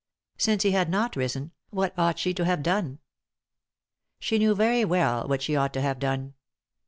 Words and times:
Since 0.39 0.63
he 0.63 0.71
had 0.71 0.89
not 0.89 1.15
risen, 1.15 1.51
what 1.69 1.93
ought 1.95 2.17
she 2.17 2.33
to 2.33 2.43
have 2.43 2.63
done? 2.63 2.97
She 4.19 4.39
knew 4.39 4.55
very 4.55 4.83
well 4.83 5.27
what 5.27 5.43
she 5.43 5.55
ought 5.55 5.73
to 5.73 5.81
have 5.81 5.99
done. 5.99 6.33